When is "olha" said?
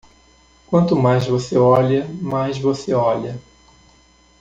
1.59-2.07, 2.91-3.39